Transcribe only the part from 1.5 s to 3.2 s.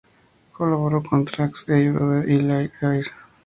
"Hey Brother" y "Liar Liar".